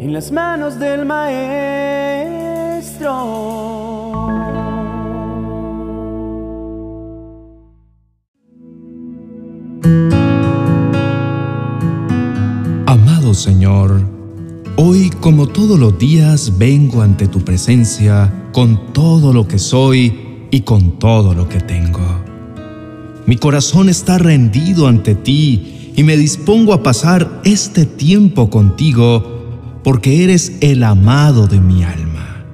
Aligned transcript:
en 0.00 0.14
las 0.14 0.32
manos 0.32 0.78
del 0.78 1.04
Maestro. 1.04 1.50
Amado 12.86 13.34
Señor, 13.34 14.00
hoy 14.76 15.10
como 15.20 15.46
todos 15.46 15.78
los 15.78 15.98
días 15.98 16.56
vengo 16.56 17.02
ante 17.02 17.28
tu 17.28 17.40
presencia 17.40 18.32
con 18.52 18.94
todo 18.94 19.34
lo 19.34 19.46
que 19.46 19.58
soy 19.58 20.46
y 20.50 20.62
con 20.62 20.98
todo 20.98 21.34
lo 21.34 21.46
que 21.46 21.60
tengo. 21.60 22.00
Mi 23.26 23.36
corazón 23.36 23.90
está 23.90 24.16
rendido 24.16 24.86
ante 24.86 25.14
ti 25.14 25.92
y 25.94 26.02
me 26.04 26.16
dispongo 26.16 26.72
a 26.72 26.82
pasar 26.82 27.42
este 27.44 27.84
tiempo 27.84 28.48
contigo 28.48 29.39
porque 29.82 30.24
eres 30.24 30.52
el 30.60 30.82
amado 30.82 31.46
de 31.46 31.60
mi 31.60 31.82
alma. 31.82 32.44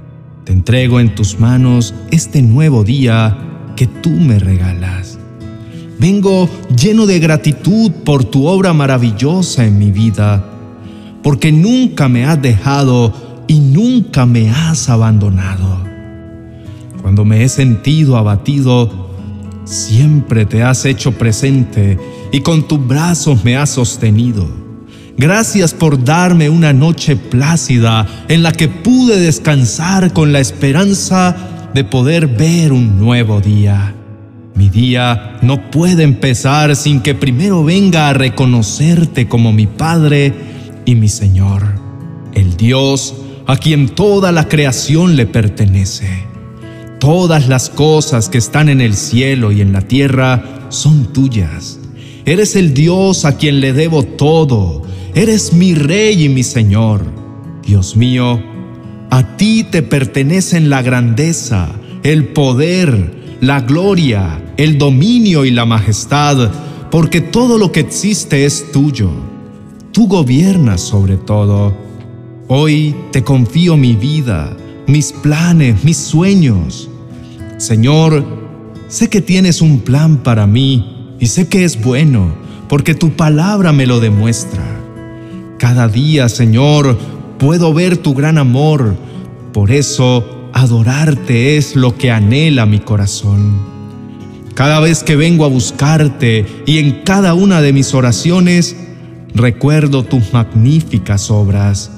Te 0.44 0.52
entrego 0.52 1.00
en 1.00 1.14
tus 1.14 1.40
manos 1.40 1.94
este 2.10 2.42
nuevo 2.42 2.84
día 2.84 3.36
que 3.74 3.86
tú 3.86 4.10
me 4.10 4.38
regalas. 4.38 5.18
Vengo 5.98 6.48
lleno 6.76 7.06
de 7.06 7.18
gratitud 7.18 7.90
por 8.04 8.24
tu 8.24 8.46
obra 8.46 8.72
maravillosa 8.72 9.64
en 9.64 9.78
mi 9.78 9.90
vida, 9.90 10.44
porque 11.22 11.50
nunca 11.50 12.08
me 12.08 12.24
has 12.26 12.40
dejado 12.40 13.12
y 13.46 13.58
nunca 13.58 14.26
me 14.26 14.50
has 14.50 14.88
abandonado. 14.88 15.84
Cuando 17.00 17.24
me 17.24 17.42
he 17.42 17.48
sentido 17.48 18.16
abatido, 18.16 19.10
siempre 19.64 20.44
te 20.44 20.62
has 20.62 20.84
hecho 20.84 21.12
presente 21.12 21.98
y 22.30 22.40
con 22.40 22.68
tus 22.68 22.86
brazos 22.86 23.42
me 23.44 23.56
has 23.56 23.70
sostenido. 23.70 24.65
Gracias 25.18 25.72
por 25.72 26.04
darme 26.04 26.50
una 26.50 26.74
noche 26.74 27.16
plácida 27.16 28.06
en 28.28 28.42
la 28.42 28.52
que 28.52 28.68
pude 28.68 29.18
descansar 29.18 30.12
con 30.12 30.32
la 30.32 30.40
esperanza 30.40 31.34
de 31.72 31.84
poder 31.84 32.26
ver 32.26 32.72
un 32.72 32.98
nuevo 32.98 33.40
día. 33.40 33.94
Mi 34.54 34.68
día 34.68 35.38
no 35.40 35.70
puede 35.70 36.02
empezar 36.02 36.76
sin 36.76 37.00
que 37.00 37.14
primero 37.14 37.64
venga 37.64 38.08
a 38.08 38.12
reconocerte 38.12 39.26
como 39.26 39.52
mi 39.52 39.66
Padre 39.66 40.34
y 40.84 40.94
mi 40.94 41.08
Señor, 41.08 41.62
el 42.34 42.56
Dios 42.58 43.14
a 43.46 43.56
quien 43.56 43.88
toda 43.88 44.32
la 44.32 44.48
creación 44.48 45.16
le 45.16 45.26
pertenece. 45.26 46.24
Todas 46.98 47.48
las 47.48 47.70
cosas 47.70 48.28
que 48.28 48.38
están 48.38 48.68
en 48.68 48.82
el 48.82 48.94
cielo 48.94 49.50
y 49.50 49.62
en 49.62 49.72
la 49.72 49.82
tierra 49.82 50.66
son 50.68 51.12
tuyas. 51.12 51.78
Eres 52.24 52.56
el 52.56 52.74
Dios 52.74 53.24
a 53.24 53.36
quien 53.36 53.60
le 53.60 53.72
debo 53.72 54.02
todo. 54.02 54.85
Eres 55.16 55.54
mi 55.54 55.72
Rey 55.72 56.24
y 56.24 56.28
mi 56.28 56.42
Señor. 56.42 57.02
Dios 57.66 57.96
mío, 57.96 58.38
a 59.08 59.38
ti 59.38 59.64
te 59.64 59.80
pertenecen 59.80 60.68
la 60.68 60.82
grandeza, 60.82 61.70
el 62.02 62.26
poder, 62.26 63.38
la 63.40 63.62
gloria, 63.62 64.52
el 64.58 64.76
dominio 64.76 65.46
y 65.46 65.52
la 65.52 65.64
majestad, 65.64 66.50
porque 66.90 67.22
todo 67.22 67.56
lo 67.56 67.72
que 67.72 67.80
existe 67.80 68.44
es 68.44 68.70
tuyo. 68.72 69.08
Tú 69.90 70.06
gobiernas 70.06 70.82
sobre 70.82 71.16
todo. 71.16 71.74
Hoy 72.48 72.94
te 73.10 73.24
confío 73.24 73.78
mi 73.78 73.94
vida, 73.94 74.54
mis 74.86 75.12
planes, 75.12 75.82
mis 75.82 75.96
sueños. 75.96 76.90
Señor, 77.56 78.22
sé 78.88 79.08
que 79.08 79.22
tienes 79.22 79.62
un 79.62 79.78
plan 79.78 80.18
para 80.18 80.46
mí 80.46 81.14
y 81.18 81.28
sé 81.28 81.48
que 81.48 81.64
es 81.64 81.82
bueno, 81.82 82.34
porque 82.68 82.94
tu 82.94 83.12
palabra 83.12 83.72
me 83.72 83.86
lo 83.86 83.98
demuestra. 83.98 84.75
Cada 85.58 85.88
día, 85.88 86.28
Señor, 86.28 86.98
puedo 87.38 87.72
ver 87.72 87.96
tu 87.96 88.14
gran 88.14 88.36
amor, 88.36 88.94
por 89.52 89.70
eso 89.70 90.50
adorarte 90.52 91.56
es 91.56 91.76
lo 91.76 91.96
que 91.96 92.10
anhela 92.10 92.66
mi 92.66 92.78
corazón. 92.78 93.76
Cada 94.54 94.80
vez 94.80 95.02
que 95.02 95.16
vengo 95.16 95.44
a 95.44 95.48
buscarte 95.48 96.46
y 96.66 96.78
en 96.78 97.02
cada 97.04 97.34
una 97.34 97.60
de 97.60 97.72
mis 97.72 97.94
oraciones, 97.94 98.76
recuerdo 99.34 100.02
tus 100.02 100.32
magníficas 100.32 101.30
obras. 101.30 101.90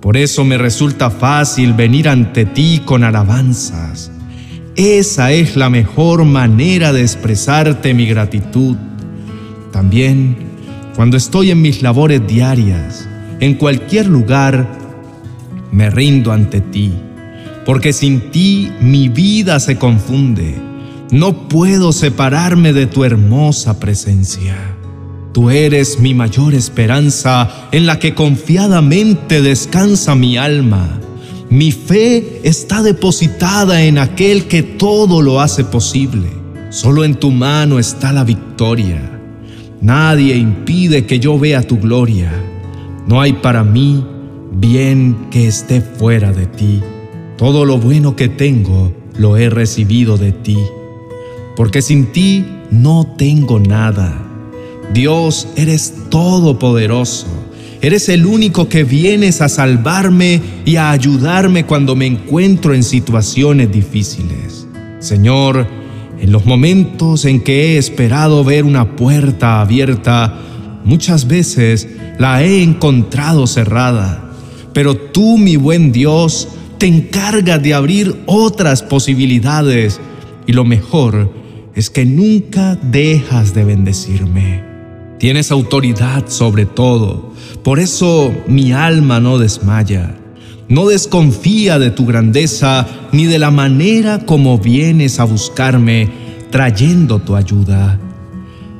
Por 0.00 0.16
eso 0.16 0.44
me 0.44 0.56
resulta 0.56 1.10
fácil 1.10 1.74
venir 1.74 2.08
ante 2.08 2.44
ti 2.44 2.82
con 2.84 3.04
alabanzas. 3.04 4.10
Esa 4.76 5.32
es 5.32 5.56
la 5.56 5.68
mejor 5.68 6.24
manera 6.24 6.92
de 6.92 7.02
expresarte 7.02 7.92
mi 7.92 8.06
gratitud. 8.06 8.76
También, 9.72 10.49
cuando 11.00 11.16
estoy 11.16 11.50
en 11.50 11.62
mis 11.62 11.80
labores 11.80 12.20
diarias, 12.26 13.08
en 13.40 13.54
cualquier 13.54 14.04
lugar, 14.04 14.68
me 15.72 15.88
rindo 15.88 16.30
ante 16.30 16.60
ti, 16.60 16.92
porque 17.64 17.94
sin 17.94 18.30
ti 18.30 18.70
mi 18.82 19.08
vida 19.08 19.58
se 19.60 19.78
confunde 19.78 20.60
no 21.10 21.48
puedo 21.48 21.92
separarme 21.92 22.74
de 22.74 22.86
tu 22.86 23.04
hermosa 23.04 23.80
presencia. 23.80 24.76
Tú 25.32 25.48
eres 25.48 25.98
mi 25.98 26.12
mayor 26.12 26.52
esperanza 26.52 27.48
en 27.72 27.86
la 27.86 27.98
que 27.98 28.14
confiadamente 28.14 29.40
descansa 29.40 30.14
mi 30.14 30.36
alma. 30.36 31.00
Mi 31.48 31.72
fe 31.72 32.42
está 32.44 32.82
depositada 32.82 33.84
en 33.84 33.96
aquel 33.96 34.48
que 34.48 34.62
todo 34.62 35.22
lo 35.22 35.40
hace 35.40 35.64
posible. 35.64 36.28
Solo 36.68 37.04
en 37.04 37.14
tu 37.14 37.30
mano 37.30 37.78
está 37.78 38.12
la 38.12 38.22
victoria. 38.22 39.19
Nadie 39.80 40.36
impide 40.36 41.06
que 41.06 41.20
yo 41.20 41.38
vea 41.38 41.62
tu 41.62 41.78
gloria. 41.78 42.32
No 43.06 43.20
hay 43.20 43.32
para 43.34 43.64
mí 43.64 44.04
bien 44.52 45.28
que 45.30 45.46
esté 45.46 45.80
fuera 45.80 46.32
de 46.32 46.46
ti. 46.46 46.82
Todo 47.36 47.64
lo 47.64 47.78
bueno 47.78 48.16
que 48.16 48.28
tengo 48.28 48.92
lo 49.16 49.36
he 49.36 49.48
recibido 49.48 50.16
de 50.16 50.32
ti 50.32 50.58
porque 51.60 51.82
sin 51.82 52.06
ti 52.06 52.46
no 52.70 53.06
tengo 53.18 53.60
nada. 53.60 54.16
Dios, 54.94 55.46
eres 55.56 55.92
todopoderoso. 56.08 57.26
Eres 57.82 58.08
el 58.08 58.24
único 58.24 58.66
que 58.66 58.82
vienes 58.82 59.42
a 59.42 59.50
salvarme 59.50 60.40
y 60.64 60.76
a 60.76 60.90
ayudarme 60.90 61.66
cuando 61.66 61.96
me 61.96 62.06
encuentro 62.06 62.72
en 62.72 62.82
situaciones 62.82 63.70
difíciles. 63.70 64.66
Señor, 65.00 65.66
en 66.20 66.32
los 66.32 66.44
momentos 66.44 67.24
en 67.24 67.40
que 67.40 67.74
he 67.74 67.78
esperado 67.78 68.44
ver 68.44 68.64
una 68.64 68.96
puerta 68.96 69.60
abierta, 69.60 70.38
muchas 70.84 71.26
veces 71.26 71.88
la 72.18 72.42
he 72.42 72.62
encontrado 72.62 73.46
cerrada. 73.46 74.30
Pero 74.74 74.96
tú, 74.96 75.38
mi 75.38 75.56
buen 75.56 75.92
Dios, 75.92 76.48
te 76.78 76.86
encargas 76.86 77.62
de 77.62 77.74
abrir 77.74 78.22
otras 78.26 78.82
posibilidades 78.82 80.00
y 80.46 80.52
lo 80.52 80.64
mejor 80.64 81.32
es 81.74 81.88
que 81.88 82.04
nunca 82.04 82.76
dejas 82.76 83.54
de 83.54 83.64
bendecirme. 83.64 84.64
Tienes 85.18 85.50
autoridad 85.50 86.28
sobre 86.28 86.66
todo, 86.66 87.32
por 87.62 87.80
eso 87.80 88.32
mi 88.46 88.72
alma 88.72 89.20
no 89.20 89.38
desmaya. 89.38 90.19
No 90.70 90.86
desconfía 90.86 91.80
de 91.80 91.90
tu 91.90 92.06
grandeza 92.06 92.86
ni 93.10 93.26
de 93.26 93.40
la 93.40 93.50
manera 93.50 94.20
como 94.24 94.56
vienes 94.56 95.18
a 95.18 95.24
buscarme 95.24 96.08
trayendo 96.52 97.18
tu 97.18 97.34
ayuda. 97.34 97.98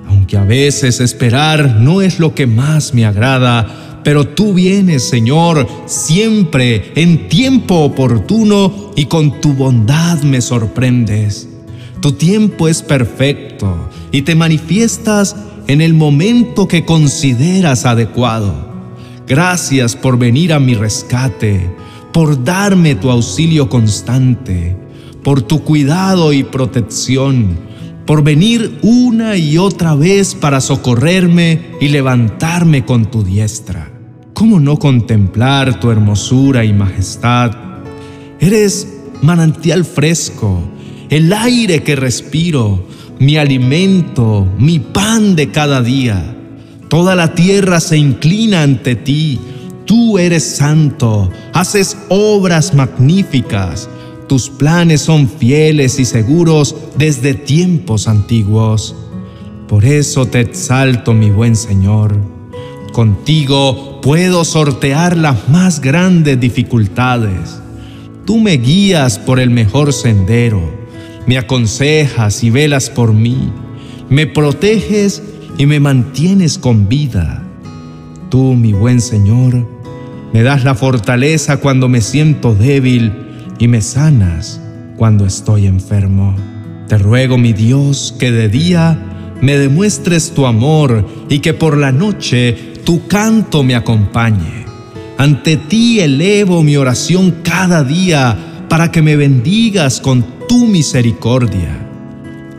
Aunque 0.09 0.37
a 0.37 0.45
veces 0.45 1.01
esperar 1.01 1.81
no 1.81 2.01
es 2.01 2.21
lo 2.21 2.33
que 2.33 2.47
más 2.47 2.95
me 2.95 3.05
agrada, 3.05 4.01
pero 4.05 4.25
tú 4.25 4.55
vienes, 4.55 5.09
Señor, 5.09 5.67
siempre 5.87 6.93
en 6.95 7.29
tiempo 7.29 7.81
oportuno 7.81 8.93
y 8.95 9.07
con 9.07 9.41
tu 9.41 9.55
bondad 9.55 10.23
me 10.23 10.41
sorprendes. 10.41 11.49
Tu 12.01 12.13
tiempo 12.13 12.69
es 12.69 12.83
perfecto 12.83 13.91
y 14.13 14.23
te 14.23 14.37
manifiestas 14.37 15.35
en 15.67 15.81
el 15.81 15.95
momento 15.95 16.69
que 16.69 16.85
consideras 16.85 17.85
adecuado. 17.85 18.71
Gracias 19.27 19.97
por 19.97 20.19
venir 20.19 20.53
a 20.53 20.61
mi 20.61 20.75
rescate, 20.75 21.80
por 22.13 22.45
darme 22.45 22.95
tu 22.95 23.11
auxilio 23.11 23.69
constante, 23.69 24.77
por 25.23 25.43
tu 25.43 25.63
cuidado 25.63 26.33
y 26.33 26.43
protección, 26.45 27.59
por 28.07 28.23
venir 28.23 28.79
una 28.83 29.37
y 29.37 29.59
otra 29.59 29.95
vez 29.95 30.35
para 30.35 30.61
socorrerme 30.61 31.77
y 31.81 31.89
levantarme 31.89 32.85
con 32.85 33.11
tu 33.11 33.23
diestra. 33.23 33.91
¿Cómo 34.35 34.59
no 34.59 34.79
contemplar 34.79 35.79
tu 35.81 35.91
hermosura 35.91 36.65
y 36.65 36.73
majestad? 36.73 37.53
Eres 38.41 38.89
manantial 39.23 39.85
fresco 39.85 40.63
el 41.11 41.33
aire 41.33 41.83
que 41.83 41.97
respiro, 41.97 42.87
mi 43.19 43.37
alimento, 43.37 44.47
mi 44.59 44.79
pan 44.79 45.35
de 45.35 45.51
cada 45.51 45.83
día. 45.83 46.37
Toda 46.89 47.17
la 47.17 47.35
tierra 47.35 47.81
se 47.81 47.97
inclina 47.99 48.63
ante 48.63 48.95
ti. 48.95 49.41
Tú 49.91 50.19
eres 50.19 50.45
santo, 50.45 51.33
haces 51.53 51.97
obras 52.11 52.75
magníficas. 52.75 53.89
Tus 54.29 54.49
planes 54.49 55.01
son 55.01 55.29
fieles 55.29 55.99
y 55.99 56.05
seguros 56.05 56.77
desde 56.97 57.35
tiempos 57.35 58.07
antiguos. 58.07 58.95
Por 59.67 59.85
eso 59.85 60.27
te 60.27 60.39
exalto, 60.39 61.13
mi 61.13 61.33
buen 61.33 61.57
Señor. 61.57 62.17
Contigo 62.93 64.01
puedo 64.01 64.45
sortear 64.45 65.17
las 65.17 65.49
más 65.49 65.81
grandes 65.81 66.39
dificultades. 66.39 67.61
Tú 68.25 68.39
me 68.39 68.59
guías 68.59 69.19
por 69.19 69.41
el 69.41 69.51
mejor 69.51 69.93
sendero, 69.93 70.63
me 71.27 71.37
aconsejas 71.37 72.45
y 72.45 72.51
velas 72.51 72.91
por 72.91 73.13
mí, 73.13 73.51
me 74.09 74.29
proteges 74.29 75.21
y 75.59 75.67
me 75.67 75.81
mantienes 75.81 76.59
con 76.59 76.89
vida. 76.89 77.43
Tú, 78.29 78.55
mi 78.55 78.73
buen 78.73 79.01
Señor, 79.01 79.80
me 80.33 80.43
das 80.43 80.65
la 80.65 80.75
fortaleza 80.75 81.59
cuando 81.59 81.89
me 81.89 82.01
siento 82.01 82.55
débil 82.55 83.13
y 83.59 83.69
me 83.69 83.81
sanas 83.81 84.61
cuando 84.97 85.27
estoy 85.27 85.67
enfermo. 85.67 86.37
Te 86.89 86.99
ruego, 86.99 87.39
mi 87.39 87.53
Dios, 87.53 88.15
que 88.19 88.31
de 88.31 88.49
día 88.49 88.99
me 89.41 89.59
demuestres 89.59 90.33
tu 90.33 90.47
amor 90.47 91.07
y 91.29 91.41
que 91.41 91.55
por 91.55 91.77
la 91.77 91.93
noche 91.93 92.75
tu 92.85 93.07
canto 93.07 93.63
me 93.63 93.75
acompañe. 93.75 94.65
Ante 95.19 95.57
ti 95.57 96.01
elevo 96.01 96.63
mi 96.63 96.77
oración 96.77 97.37
cada 97.43 97.85
día 97.85 98.67
para 98.69 98.91
que 98.91 99.03
me 99.03 99.17
bendigas 99.17 100.01
con 100.01 100.25
tu 100.49 100.67
misericordia. 100.67 101.87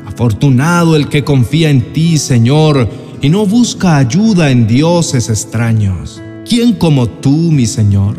Afortunado 0.06 0.96
el 0.96 1.08
que 1.08 1.24
confía 1.24 1.70
en 1.70 1.94
ti, 1.94 2.18
Señor, 2.18 2.88
y 3.22 3.30
no 3.30 3.46
busca 3.46 3.98
ayuda 3.98 4.52
en 4.52 4.68
dioses 4.68 5.30
extraños. 5.30 6.22
¿Quién 6.52 6.74
como 6.74 7.08
tú, 7.08 7.50
mi 7.50 7.66
Señor? 7.66 8.18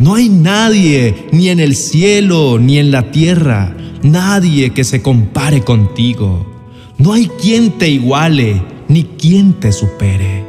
No 0.00 0.16
hay 0.16 0.28
nadie, 0.28 1.28
ni 1.30 1.50
en 1.50 1.60
el 1.60 1.76
cielo, 1.76 2.58
ni 2.58 2.78
en 2.78 2.90
la 2.90 3.12
tierra, 3.12 3.76
nadie 4.02 4.70
que 4.70 4.82
se 4.82 5.02
compare 5.02 5.62
contigo. 5.62 6.44
No 6.98 7.12
hay 7.12 7.28
quien 7.40 7.78
te 7.78 7.88
iguale, 7.88 8.60
ni 8.88 9.04
quien 9.04 9.52
te 9.52 9.70
supere. 9.70 10.44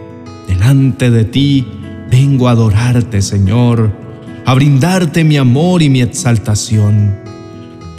Delante 0.47 1.11
de 1.11 1.25
ti 1.25 1.67
vengo 2.09 2.47
a 2.47 2.53
adorarte, 2.53 3.21
Señor, 3.21 3.95
a 4.43 4.55
brindarte 4.55 5.23
mi 5.23 5.37
amor 5.37 5.83
y 5.83 5.91
mi 5.91 6.01
exaltación. 6.01 7.19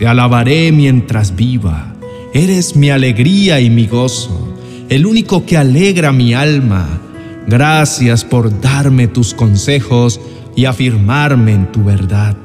Te 0.00 0.08
alabaré 0.08 0.72
mientras 0.72 1.36
viva. 1.36 1.94
Eres 2.34 2.74
mi 2.74 2.90
alegría 2.90 3.60
y 3.60 3.70
mi 3.70 3.86
gozo, 3.86 4.52
el 4.88 5.06
único 5.06 5.46
que 5.46 5.56
alegra 5.56 6.10
mi 6.10 6.34
alma 6.34 7.02
Gracias 7.46 8.24
por 8.24 8.60
darme 8.60 9.06
tus 9.06 9.32
consejos 9.32 10.20
y 10.56 10.64
afirmarme 10.64 11.52
en 11.52 11.70
tu 11.70 11.84
verdad. 11.84 12.36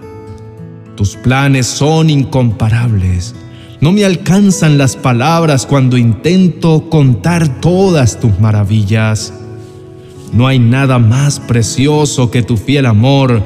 Tus 0.95 1.15
planes 1.15 1.65
son 1.65 2.09
incomparables. 2.09 3.33
No 3.80 3.92
me 3.92 4.06
alcanzan 4.06 4.77
las 4.77 4.95
palabras 4.95 5.65
cuando 5.65 5.98
intento 5.98 6.88
contar 6.89 7.62
todas 7.62 8.19
tus 8.19 8.39
maravillas. 8.39 9.33
No 10.33 10.45
hay 10.45 10.59
nada 10.59 11.00
más 11.00 11.39
precioso 11.39 12.30
que 12.30 12.44
tu 12.44 12.56
fiel 12.56 12.86
amor 12.86 13.42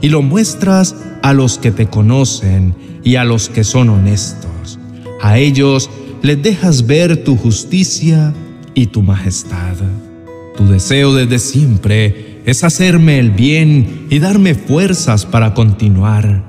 y 0.00 0.08
lo 0.08 0.22
muestras 0.22 0.96
a 1.22 1.32
los 1.32 1.58
que 1.58 1.70
te 1.70 1.86
conocen 1.86 2.74
y 3.04 3.14
a 3.14 3.24
los 3.24 3.48
que 3.48 3.62
son 3.62 3.90
honestos. 3.90 4.80
A 5.22 5.38
ellos 5.38 5.88
les 6.22 6.42
dejas 6.42 6.86
ver 6.86 7.22
tu 7.22 7.36
justicia 7.36 8.34
y 8.74 8.86
tu 8.86 9.02
majestad. 9.02 9.76
Tu 10.56 10.66
deseo 10.66 11.14
desde 11.14 11.38
siempre 11.38 12.40
es 12.46 12.64
hacerme 12.64 13.18
el 13.18 13.30
bien 13.30 14.06
y 14.08 14.18
darme 14.20 14.54
fuerzas 14.54 15.26
para 15.26 15.52
continuar. 15.52 16.42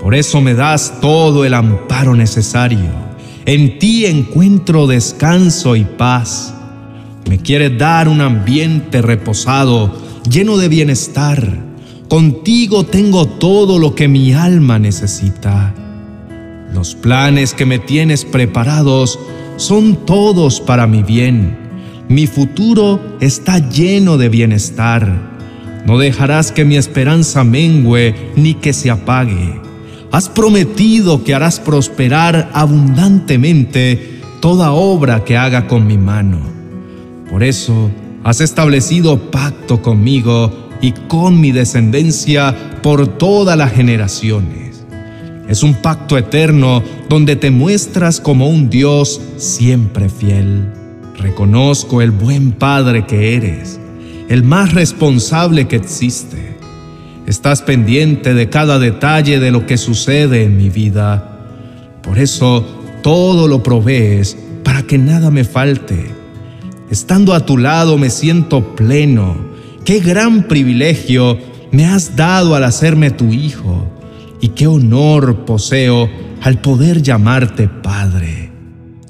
Por 0.00 0.14
eso 0.14 0.40
me 0.40 0.54
das 0.54 1.00
todo 1.00 1.44
el 1.44 1.54
amparo 1.54 2.14
necesario. 2.14 2.90
En 3.44 3.78
ti 3.78 4.06
encuentro 4.06 4.86
descanso 4.86 5.74
y 5.74 5.84
paz. 5.84 6.54
Me 7.28 7.38
quieres 7.38 7.76
dar 7.76 8.08
un 8.08 8.20
ambiente 8.20 9.02
reposado, 9.02 10.00
lleno 10.30 10.56
de 10.56 10.68
bienestar. 10.68 11.64
Contigo 12.08 12.84
tengo 12.84 13.26
todo 13.26 13.80
lo 13.80 13.96
que 13.96 14.06
mi 14.06 14.34
alma 14.34 14.78
necesita. 14.78 15.74
Los 16.72 16.94
planes 16.94 17.54
que 17.54 17.66
me 17.66 17.80
tienes 17.80 18.24
preparados 18.24 19.18
son 19.56 19.96
todos 20.06 20.60
para 20.60 20.86
mi 20.86 21.02
bien 21.02 21.65
mi 22.08 22.26
futuro 22.26 23.16
está 23.20 23.58
lleno 23.58 24.16
de 24.16 24.28
bienestar. 24.28 25.36
No 25.86 25.98
dejarás 25.98 26.52
que 26.52 26.64
mi 26.64 26.76
esperanza 26.76 27.44
mengüe 27.44 28.32
ni 28.36 28.54
que 28.54 28.72
se 28.72 28.90
apague. 28.90 29.60
Has 30.12 30.28
prometido 30.28 31.24
que 31.24 31.34
harás 31.34 31.58
prosperar 31.58 32.50
abundantemente 32.52 34.20
toda 34.40 34.72
obra 34.72 35.24
que 35.24 35.36
haga 35.36 35.66
con 35.66 35.86
mi 35.86 35.98
mano. 35.98 36.38
Por 37.28 37.42
eso 37.42 37.90
has 38.22 38.40
establecido 38.40 39.30
pacto 39.30 39.82
conmigo 39.82 40.70
y 40.80 40.92
con 40.92 41.40
mi 41.40 41.52
descendencia 41.52 42.54
por 42.82 43.06
todas 43.18 43.58
las 43.58 43.72
generaciones. 43.72 44.84
Es 45.48 45.62
un 45.62 45.74
pacto 45.74 46.18
eterno 46.18 46.82
donde 47.08 47.36
te 47.36 47.50
muestras 47.50 48.20
como 48.20 48.48
un 48.48 48.68
Dios 48.68 49.20
siempre 49.36 50.08
fiel. 50.08 50.75
Reconozco 51.18 52.02
el 52.02 52.10
buen 52.10 52.52
padre 52.52 53.06
que 53.06 53.36
eres, 53.36 53.80
el 54.28 54.42
más 54.42 54.74
responsable 54.74 55.66
que 55.66 55.76
existe. 55.76 56.56
Estás 57.26 57.62
pendiente 57.62 58.34
de 58.34 58.48
cada 58.48 58.78
detalle 58.78 59.40
de 59.40 59.50
lo 59.50 59.66
que 59.66 59.78
sucede 59.78 60.44
en 60.44 60.56
mi 60.56 60.68
vida. 60.68 61.38
Por 62.02 62.18
eso 62.18 62.64
todo 63.02 63.48
lo 63.48 63.62
provees 63.62 64.36
para 64.62 64.82
que 64.82 64.98
nada 64.98 65.30
me 65.30 65.44
falte. 65.44 66.06
Estando 66.90 67.34
a 67.34 67.44
tu 67.44 67.58
lado 67.58 67.98
me 67.98 68.10
siento 68.10 68.76
pleno. 68.76 69.36
Qué 69.84 70.00
gran 70.00 70.44
privilegio 70.44 71.38
me 71.72 71.86
has 71.86 72.14
dado 72.14 72.54
al 72.54 72.64
hacerme 72.64 73.10
tu 73.10 73.32
hijo 73.32 73.90
y 74.40 74.48
qué 74.48 74.66
honor 74.66 75.44
poseo 75.44 76.08
al 76.42 76.60
poder 76.60 77.02
llamarte 77.02 77.68
Padre. 77.68 78.50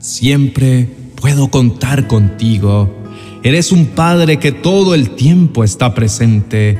Siempre 0.00 0.88
puedo 1.16 1.48
contar 1.48 2.06
contigo. 2.06 2.94
Eres 3.42 3.72
un 3.72 3.86
Padre 3.86 4.38
que 4.38 4.52
todo 4.52 4.94
el 4.94 5.10
tiempo 5.10 5.64
está 5.64 5.94
presente. 5.94 6.78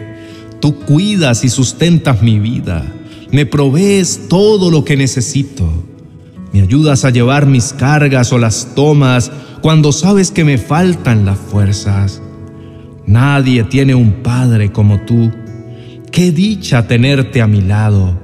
Tú 0.61 0.81
cuidas 0.81 1.44
y 1.44 1.49
sustentas 1.49 2.23
mi 2.23 2.38
vida. 2.38 2.85
Me 3.31 3.47
provees 3.47 4.29
todo 4.29 4.71
lo 4.71 4.85
que 4.85 4.97
necesito. 4.97 5.69
Me 6.53 6.62
ayudas 6.62 7.05
a 7.05 7.11
llevar 7.11 7.47
mis 7.47 7.73
cargas 7.73 8.33
o 8.33 8.38
las 8.38 8.75
tomas 8.75 9.31
cuando 9.62 9.93
sabes 9.93 10.31
que 10.31 10.44
me 10.44 10.59
faltan 10.59 11.25
las 11.25 11.38
fuerzas. 11.38 12.23
Nadie 13.06 13.65
tiene 13.65 13.94
un 13.94 14.23
Padre 14.23 14.73
como 14.73 15.00
tú. 15.00 15.31
Qué 16.11 16.33
dicha 16.33 16.87
tenerte 16.87 17.43
a 17.43 17.47
mi 17.47 17.61
lado, 17.61 18.19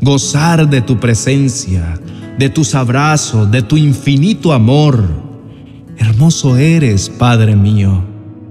gozar 0.00 0.68
de 0.68 0.82
tu 0.82 1.00
presencia, 1.00 1.98
de 2.38 2.50
tus 2.50 2.74
abrazos, 2.74 3.50
de 3.50 3.62
tu 3.62 3.76
infinito 3.76 4.52
amor 4.52 5.27
Hermoso 5.98 6.56
eres, 6.56 7.10
Padre 7.10 7.56
mío. 7.56 8.04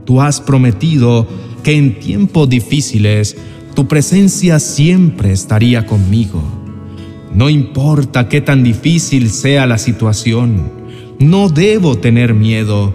Tú 0.06 0.22
has 0.22 0.42
prometido 0.42 1.28
que 1.64 1.76
en 1.76 2.00
tiempos 2.00 2.50
difíciles 2.50 3.38
tu 3.74 3.88
presencia 3.88 4.60
siempre 4.60 5.32
estaría 5.32 5.86
conmigo. 5.86 6.42
No 7.34 7.50
importa 7.50 8.30
qué 8.30 8.42
tan 8.42 8.64
difícil 8.64 9.30
sea 9.30 9.66
la 9.66 9.78
situación, 9.78 10.72
no 11.20 11.50
debo 11.50 11.98
tener 11.98 12.34
miedo. 12.34 12.94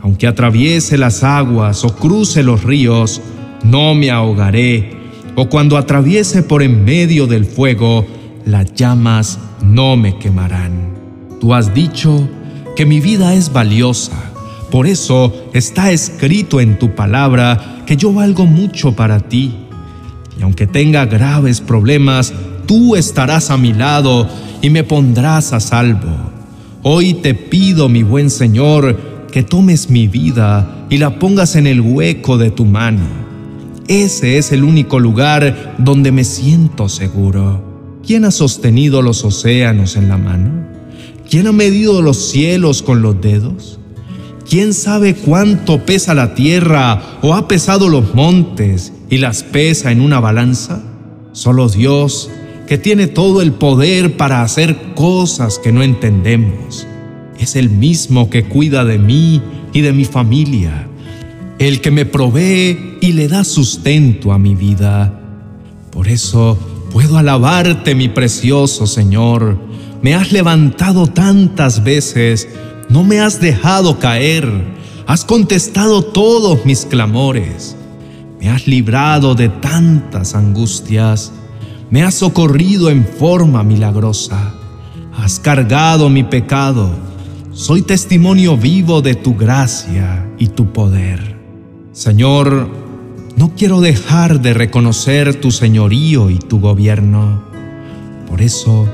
Aunque 0.00 0.26
atraviese 0.26 0.98
las 0.98 1.24
aguas 1.24 1.84
o 1.84 1.94
cruce 1.96 2.42
los 2.42 2.62
ríos, 2.62 3.20
no 3.62 3.94
me 3.94 4.10
ahogaré. 4.10 4.90
O 5.34 5.48
cuando 5.48 5.76
atraviese 5.76 6.42
por 6.42 6.62
en 6.62 6.84
medio 6.84 7.26
del 7.26 7.44
fuego, 7.44 8.06
las 8.44 8.72
llamas 8.74 9.38
no 9.62 9.96
me 9.96 10.18
quemarán. 10.18 10.94
Tú 11.40 11.54
has 11.54 11.74
dicho 11.74 12.28
que 12.76 12.86
mi 12.86 13.00
vida 13.00 13.34
es 13.34 13.52
valiosa. 13.52 14.12
Por 14.70 14.86
eso 14.86 15.32
está 15.52 15.92
escrito 15.92 16.60
en 16.60 16.78
tu 16.78 16.94
palabra 16.94 17.82
que 17.86 17.96
yo 17.96 18.12
valgo 18.12 18.46
mucho 18.46 18.96
para 18.96 19.20
ti. 19.20 19.54
Y 20.38 20.42
aunque 20.42 20.66
tenga 20.66 21.06
graves 21.06 21.60
problemas, 21.60 22.32
tú 22.66 22.96
estarás 22.96 23.50
a 23.50 23.56
mi 23.56 23.72
lado 23.72 24.28
y 24.62 24.70
me 24.70 24.82
pondrás 24.82 25.52
a 25.52 25.60
salvo. 25.60 26.10
Hoy 26.82 27.14
te 27.14 27.34
pido, 27.34 27.88
mi 27.88 28.02
buen 28.02 28.30
Señor, 28.30 29.26
que 29.30 29.42
tomes 29.42 29.90
mi 29.90 30.08
vida 30.08 30.86
y 30.90 30.98
la 30.98 31.18
pongas 31.18 31.56
en 31.56 31.66
el 31.66 31.80
hueco 31.80 32.36
de 32.36 32.50
tu 32.50 32.64
mano. 32.64 33.06
Ese 33.86 34.38
es 34.38 34.50
el 34.50 34.64
único 34.64 34.98
lugar 34.98 35.76
donde 35.78 36.10
me 36.10 36.24
siento 36.24 36.88
seguro. 36.88 38.00
¿Quién 38.04 38.24
ha 38.24 38.30
sostenido 38.30 39.02
los 39.02 39.24
océanos 39.24 39.96
en 39.96 40.08
la 40.08 40.16
mano? 40.16 40.73
¿Quién 41.28 41.46
ha 41.46 41.52
medido 41.52 42.02
los 42.02 42.30
cielos 42.30 42.82
con 42.82 43.02
los 43.02 43.20
dedos? 43.20 43.78
¿Quién 44.48 44.74
sabe 44.74 45.14
cuánto 45.14 45.84
pesa 45.86 46.14
la 46.14 46.34
tierra 46.34 47.18
o 47.22 47.34
ha 47.34 47.48
pesado 47.48 47.88
los 47.88 48.14
montes 48.14 48.92
y 49.08 49.18
las 49.18 49.42
pesa 49.42 49.90
en 49.90 50.00
una 50.00 50.20
balanza? 50.20 50.82
Solo 51.32 51.68
Dios, 51.68 52.30
que 52.66 52.78
tiene 52.78 53.06
todo 53.06 53.42
el 53.42 53.52
poder 53.52 54.16
para 54.16 54.42
hacer 54.42 54.94
cosas 54.94 55.58
que 55.58 55.72
no 55.72 55.82
entendemos. 55.82 56.86
Es 57.38 57.56
el 57.56 57.70
mismo 57.70 58.30
que 58.30 58.44
cuida 58.44 58.84
de 58.84 58.98
mí 58.98 59.42
y 59.72 59.80
de 59.80 59.92
mi 59.92 60.04
familia. 60.04 60.88
el 61.58 61.80
que 61.80 61.90
me 61.92 62.04
provee 62.04 62.98
y 63.00 63.12
le 63.12 63.28
da 63.28 63.44
sustento 63.44 64.32
a 64.32 64.38
mi 64.38 64.54
vida. 64.54 65.20
Por 65.90 66.08
eso 66.08 66.58
puedo 66.92 67.16
alabarte, 67.16 67.94
mi 67.94 68.08
precioso 68.08 68.86
Señor. 68.86 69.56
Me 70.04 70.14
has 70.14 70.32
levantado 70.32 71.06
tantas 71.06 71.82
veces, 71.82 72.46
no 72.90 73.04
me 73.04 73.20
has 73.20 73.40
dejado 73.40 73.98
caer, 73.98 74.46
has 75.06 75.24
contestado 75.24 76.02
todos 76.02 76.66
mis 76.66 76.84
clamores, 76.84 77.74
me 78.38 78.50
has 78.50 78.66
librado 78.66 79.34
de 79.34 79.48
tantas 79.48 80.34
angustias, 80.34 81.32
me 81.88 82.02
has 82.02 82.16
socorrido 82.16 82.90
en 82.90 83.06
forma 83.06 83.62
milagrosa, 83.62 84.52
has 85.16 85.40
cargado 85.40 86.10
mi 86.10 86.22
pecado, 86.22 86.90
soy 87.52 87.80
testimonio 87.80 88.58
vivo 88.58 89.00
de 89.00 89.14
tu 89.14 89.34
gracia 89.34 90.30
y 90.38 90.48
tu 90.48 90.70
poder. 90.70 91.40
Señor, 91.92 92.68
no 93.38 93.54
quiero 93.56 93.80
dejar 93.80 94.42
de 94.42 94.52
reconocer 94.52 95.40
tu 95.40 95.50
señorío 95.50 96.28
y 96.28 96.38
tu 96.38 96.60
gobierno. 96.60 97.42
Por 98.28 98.42
eso, 98.42 98.86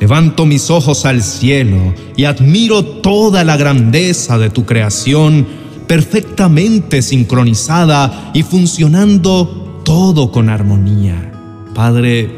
levanto 0.00 0.46
mis 0.46 0.70
ojos 0.70 1.04
al 1.04 1.22
cielo 1.22 1.94
y 2.16 2.24
admiro 2.24 2.84
toda 2.84 3.44
la 3.44 3.56
grandeza 3.56 4.38
de 4.38 4.50
tu 4.50 4.64
creación, 4.64 5.46
perfectamente 5.86 7.02
sincronizada 7.02 8.30
y 8.34 8.42
funcionando 8.42 9.82
todo 9.84 10.30
con 10.32 10.48
armonía. 10.48 11.32
Padre, 11.74 12.30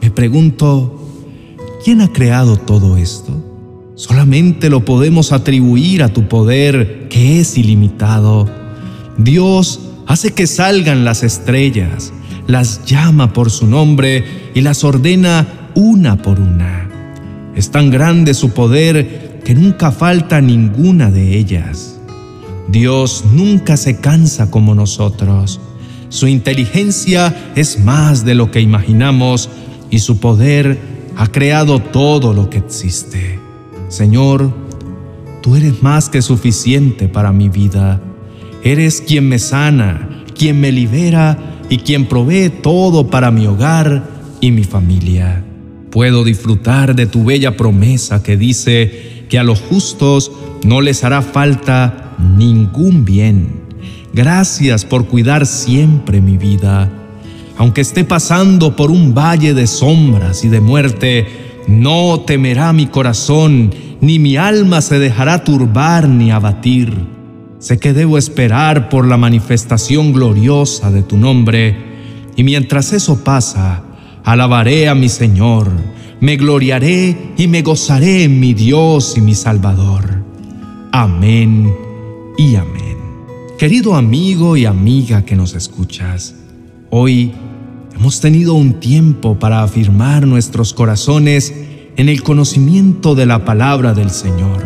me 0.00 0.10
pregunto, 0.10 1.00
¿quién 1.84 2.00
ha 2.00 2.12
creado 2.12 2.56
todo 2.56 2.96
esto? 2.96 3.32
Solamente 3.96 4.70
lo 4.70 4.84
podemos 4.84 5.32
atribuir 5.32 6.02
a 6.02 6.12
tu 6.12 6.28
poder 6.28 7.08
que 7.08 7.40
es 7.40 7.56
ilimitado. 7.56 8.48
Dios 9.18 9.80
hace 10.06 10.32
que 10.34 10.46
salgan 10.46 11.04
las 11.04 11.22
estrellas, 11.22 12.12
las 12.46 12.84
llama 12.84 13.32
por 13.32 13.50
su 13.50 13.66
nombre 13.66 14.24
y 14.54 14.60
las 14.60 14.84
ordena 14.84 15.70
una 15.74 16.20
por 16.20 16.40
una. 16.40 16.93
Es 17.54 17.70
tan 17.70 17.90
grande 17.90 18.34
su 18.34 18.50
poder 18.50 19.40
que 19.44 19.54
nunca 19.54 19.92
falta 19.92 20.40
ninguna 20.40 21.10
de 21.10 21.36
ellas. 21.36 21.98
Dios 22.68 23.24
nunca 23.32 23.76
se 23.76 24.00
cansa 24.00 24.50
como 24.50 24.74
nosotros. 24.74 25.60
Su 26.08 26.26
inteligencia 26.26 27.52
es 27.54 27.78
más 27.78 28.24
de 28.24 28.34
lo 28.34 28.50
que 28.50 28.60
imaginamos 28.60 29.50
y 29.90 29.98
su 29.98 30.18
poder 30.18 30.78
ha 31.16 31.26
creado 31.28 31.78
todo 31.78 32.32
lo 32.32 32.50
que 32.50 32.58
existe. 32.58 33.38
Señor, 33.88 34.52
tú 35.42 35.56
eres 35.56 35.82
más 35.82 36.08
que 36.08 36.22
suficiente 36.22 37.08
para 37.08 37.32
mi 37.32 37.48
vida 37.48 38.00
Eres 38.64 39.02
quien 39.02 39.28
me 39.28 39.38
sana, 39.38 40.24
quien 40.34 40.58
me 40.58 40.72
libera 40.72 41.36
y 41.68 41.76
quien 41.76 42.06
provee 42.06 42.48
todo 42.48 43.08
para 43.08 43.30
mi 43.30 43.46
hogar 43.46 44.02
y 44.40 44.52
mi 44.52 44.64
familia. 44.64 45.44
Puedo 45.94 46.24
disfrutar 46.24 46.94
de 46.94 47.06
tu 47.06 47.24
bella 47.24 47.56
promesa 47.56 48.22
que 48.22 48.36
dice 48.36 49.24
que 49.30 49.38
a 49.38 49.42
los 49.42 49.62
justos 49.62 50.30
no 50.62 50.82
les 50.82 51.04
hará 51.04 51.22
falta 51.22 52.14
ningún 52.36 53.06
bien. 53.06 53.62
Gracias 54.12 54.84
por 54.84 55.06
cuidar 55.06 55.46
siempre 55.46 56.20
mi 56.20 56.36
vida. 56.36 56.90
Aunque 57.56 57.80
esté 57.80 58.04
pasando 58.04 58.76
por 58.76 58.90
un 58.90 59.14
valle 59.14 59.54
de 59.54 59.66
sombras 59.66 60.44
y 60.44 60.50
de 60.50 60.60
muerte, 60.60 61.26
no 61.66 62.20
temerá 62.26 62.74
mi 62.74 62.88
corazón, 62.88 63.72
ni 64.02 64.18
mi 64.18 64.36
alma 64.36 64.82
se 64.82 64.98
dejará 64.98 65.44
turbar 65.44 66.10
ni 66.10 66.30
abatir 66.30 67.14
Sé 67.64 67.78
que 67.78 67.94
debo 67.94 68.18
esperar 68.18 68.90
por 68.90 69.06
la 69.06 69.16
manifestación 69.16 70.12
gloriosa 70.12 70.90
de 70.90 71.02
tu 71.02 71.16
nombre, 71.16 71.74
y 72.36 72.44
mientras 72.44 72.92
eso 72.92 73.24
pasa, 73.24 73.82
alabaré 74.24 74.88
a 74.88 74.94
mi 74.94 75.08
Señor, 75.08 75.70
me 76.20 76.36
gloriaré 76.36 77.34
y 77.36 77.46
me 77.46 77.62
gozaré 77.62 78.24
en 78.24 78.40
mi 78.40 78.54
Dios 78.54 79.16
y 79.16 79.20
mi 79.20 79.34
Salvador. 79.34 80.24
Amén 80.92 81.72
y 82.38 82.56
amén. 82.56 82.96
Querido 83.58 83.94
amigo 83.94 84.56
y 84.56 84.64
amiga 84.64 85.24
que 85.24 85.36
nos 85.36 85.54
escuchas, 85.54 86.34
hoy 86.90 87.32
hemos 87.94 88.20
tenido 88.20 88.54
un 88.54 88.80
tiempo 88.80 89.38
para 89.38 89.62
afirmar 89.62 90.26
nuestros 90.26 90.72
corazones 90.72 91.52
en 91.96 92.08
el 92.08 92.22
conocimiento 92.22 93.14
de 93.14 93.26
la 93.26 93.44
palabra 93.44 93.92
del 93.92 94.10
Señor. 94.10 94.64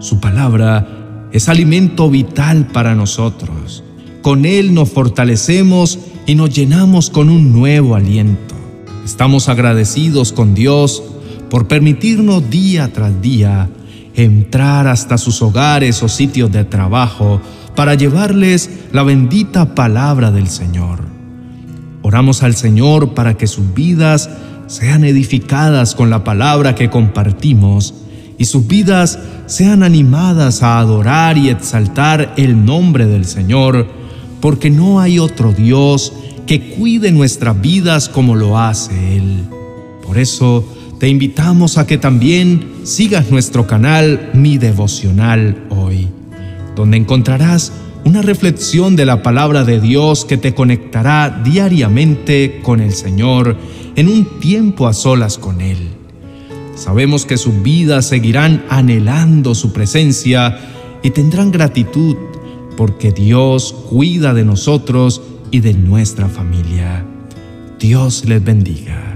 Su 0.00 0.20
palabra 0.20 1.28
es 1.32 1.48
alimento 1.48 2.10
vital 2.10 2.66
para 2.66 2.94
nosotros. 2.94 3.84
Con 4.22 4.44
Él 4.44 4.74
nos 4.74 4.90
fortalecemos 4.90 6.00
y 6.26 6.34
nos 6.34 6.50
llenamos 6.50 7.10
con 7.10 7.30
un 7.30 7.52
nuevo 7.52 7.94
aliento. 7.94 8.55
Estamos 9.06 9.48
agradecidos 9.48 10.32
con 10.32 10.52
Dios 10.52 11.00
por 11.48 11.68
permitirnos 11.68 12.50
día 12.50 12.92
tras 12.92 13.22
día 13.22 13.70
entrar 14.16 14.88
hasta 14.88 15.16
sus 15.16 15.40
hogares 15.42 16.02
o 16.02 16.08
sitios 16.08 16.50
de 16.50 16.64
trabajo 16.64 17.40
para 17.76 17.94
llevarles 17.94 18.68
la 18.90 19.04
bendita 19.04 19.76
palabra 19.76 20.32
del 20.32 20.48
Señor. 20.48 21.02
Oramos 22.02 22.42
al 22.42 22.56
Señor 22.56 23.14
para 23.14 23.36
que 23.36 23.46
sus 23.46 23.72
vidas 23.74 24.28
sean 24.66 25.04
edificadas 25.04 25.94
con 25.94 26.10
la 26.10 26.24
palabra 26.24 26.74
que 26.74 26.90
compartimos 26.90 27.94
y 28.38 28.46
sus 28.46 28.66
vidas 28.66 29.20
sean 29.46 29.84
animadas 29.84 30.64
a 30.64 30.80
adorar 30.80 31.38
y 31.38 31.50
exaltar 31.50 32.34
el 32.36 32.64
nombre 32.64 33.06
del 33.06 33.24
Señor, 33.24 33.86
porque 34.40 34.68
no 34.68 34.98
hay 34.98 35.20
otro 35.20 35.52
Dios 35.52 36.12
que 36.46 36.70
cuide 36.70 37.10
nuestras 37.10 37.60
vidas 37.60 38.08
como 38.08 38.34
lo 38.34 38.58
hace 38.58 39.16
Él. 39.16 39.44
Por 40.02 40.18
eso 40.18 40.64
te 40.98 41.08
invitamos 41.08 41.76
a 41.76 41.86
que 41.86 41.98
también 41.98 42.70
sigas 42.84 43.30
nuestro 43.30 43.66
canal 43.66 44.30
Mi 44.32 44.56
Devocional 44.56 45.66
hoy, 45.70 46.08
donde 46.74 46.96
encontrarás 46.96 47.72
una 48.04 48.22
reflexión 48.22 48.94
de 48.94 49.04
la 49.04 49.22
palabra 49.22 49.64
de 49.64 49.80
Dios 49.80 50.24
que 50.24 50.36
te 50.36 50.54
conectará 50.54 51.42
diariamente 51.44 52.60
con 52.62 52.80
el 52.80 52.92
Señor 52.92 53.56
en 53.96 54.08
un 54.08 54.38
tiempo 54.38 54.86
a 54.86 54.94
solas 54.94 55.38
con 55.38 55.60
Él. 55.60 55.78
Sabemos 56.76 57.26
que 57.26 57.36
sus 57.36 57.62
vidas 57.62 58.06
seguirán 58.06 58.64
anhelando 58.68 59.54
su 59.54 59.72
presencia 59.72 60.58
y 61.02 61.10
tendrán 61.10 61.50
gratitud 61.50 62.16
porque 62.76 63.10
Dios 63.10 63.74
cuida 63.88 64.34
de 64.34 64.44
nosotros 64.44 65.22
y 65.56 65.60
de 65.60 65.72
nuestra 65.72 66.28
familia. 66.28 67.02
Dios 67.78 68.26
les 68.26 68.44
bendiga. 68.44 69.15